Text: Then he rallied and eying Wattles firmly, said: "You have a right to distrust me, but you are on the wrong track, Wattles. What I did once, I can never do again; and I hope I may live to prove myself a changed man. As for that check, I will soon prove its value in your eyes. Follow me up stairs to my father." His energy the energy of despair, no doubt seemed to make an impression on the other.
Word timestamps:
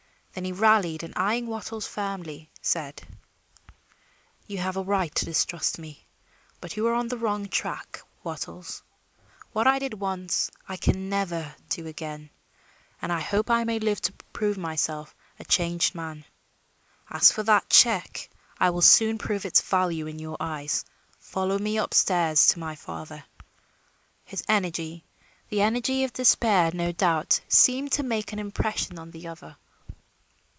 Then 0.33 0.45
he 0.45 0.53
rallied 0.53 1.03
and 1.03 1.13
eying 1.17 1.47
Wattles 1.47 1.85
firmly, 1.87 2.49
said: 2.61 3.01
"You 4.47 4.59
have 4.59 4.77
a 4.77 4.81
right 4.81 5.13
to 5.15 5.25
distrust 5.25 5.77
me, 5.77 6.07
but 6.61 6.77
you 6.77 6.87
are 6.87 6.93
on 6.93 7.09
the 7.09 7.17
wrong 7.17 7.49
track, 7.49 8.01
Wattles. 8.23 8.81
What 9.51 9.67
I 9.67 9.77
did 9.77 9.95
once, 9.95 10.49
I 10.69 10.77
can 10.77 11.09
never 11.09 11.53
do 11.67 11.85
again; 11.85 12.29
and 13.01 13.11
I 13.11 13.19
hope 13.19 13.51
I 13.51 13.65
may 13.65 13.77
live 13.79 13.99
to 14.03 14.13
prove 14.31 14.57
myself 14.57 15.13
a 15.37 15.43
changed 15.43 15.95
man. 15.95 16.23
As 17.09 17.29
for 17.29 17.43
that 17.43 17.69
check, 17.69 18.29
I 18.57 18.69
will 18.69 18.81
soon 18.81 19.17
prove 19.17 19.43
its 19.43 19.59
value 19.61 20.07
in 20.07 20.17
your 20.17 20.37
eyes. 20.39 20.85
Follow 21.19 21.59
me 21.59 21.77
up 21.77 21.93
stairs 21.93 22.47
to 22.47 22.57
my 22.59 22.75
father." 22.77 23.25
His 24.23 24.45
energy 24.47 25.03
the 25.49 25.59
energy 25.61 26.05
of 26.05 26.13
despair, 26.13 26.71
no 26.73 26.93
doubt 26.93 27.41
seemed 27.49 27.91
to 27.91 28.03
make 28.03 28.31
an 28.31 28.39
impression 28.39 28.97
on 28.97 29.11
the 29.11 29.27
other. 29.27 29.57